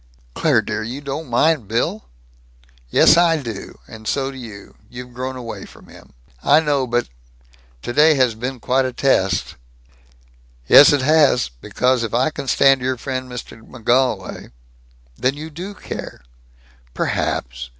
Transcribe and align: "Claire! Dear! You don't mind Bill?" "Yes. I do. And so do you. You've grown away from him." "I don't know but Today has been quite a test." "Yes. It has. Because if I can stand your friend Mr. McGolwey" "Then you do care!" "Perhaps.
"Claire! 0.33 0.63
Dear! 0.63 0.81
You 0.81 0.99
don't 0.99 1.29
mind 1.29 1.67
Bill?" 1.67 2.05
"Yes. 2.89 3.17
I 3.17 3.37
do. 3.39 3.77
And 3.87 4.07
so 4.07 4.31
do 4.31 4.37
you. 4.39 4.73
You've 4.89 5.13
grown 5.13 5.35
away 5.35 5.63
from 5.67 5.89
him." 5.89 6.13
"I 6.41 6.57
don't 6.57 6.65
know 6.65 6.87
but 6.87 7.07
Today 7.83 8.15
has 8.15 8.33
been 8.33 8.59
quite 8.59 8.83
a 8.85 8.93
test." 8.93 9.53
"Yes. 10.67 10.91
It 10.91 11.03
has. 11.03 11.49
Because 11.49 12.01
if 12.03 12.15
I 12.15 12.31
can 12.31 12.47
stand 12.47 12.81
your 12.81 12.97
friend 12.97 13.29
Mr. 13.31 13.61
McGolwey" 13.61 14.51
"Then 15.19 15.35
you 15.35 15.51
do 15.51 15.75
care!" 15.75 16.21
"Perhaps. 16.95 17.69